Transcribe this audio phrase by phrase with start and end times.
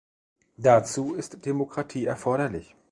[0.57, 2.75] Dazu ist Demokratie erforderlich.